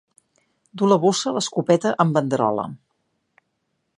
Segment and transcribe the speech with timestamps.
[0.81, 2.67] Dur la bossa, l'escopeta en bandolera.